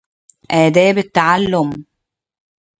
[0.49, 1.69] آداب التعلم